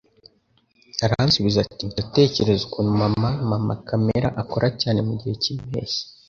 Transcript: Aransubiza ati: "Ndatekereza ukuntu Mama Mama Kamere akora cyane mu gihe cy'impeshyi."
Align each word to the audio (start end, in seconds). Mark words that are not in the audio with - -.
Aransubiza 1.05 1.57
ati: 1.65 1.83
"Ndatekereza 1.89 2.61
ukuntu 2.65 2.91
Mama 3.01 3.29
Mama 3.49 3.73
Kamere 3.87 4.27
akora 4.41 4.67
cyane 4.81 4.99
mu 5.07 5.13
gihe 5.19 5.35
cy'impeshyi." 5.41 6.01